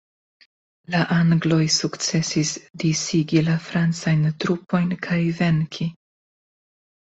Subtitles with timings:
[0.95, 2.55] La angloj sukcesis
[2.85, 5.91] disigi la francajn trupojn kaj venki.